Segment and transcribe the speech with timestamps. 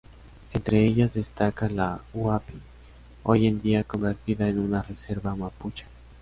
[0.53, 2.55] Entre ellas destaca la Huapi,
[3.21, 5.85] hoy en día convertida en una reserva mapuche.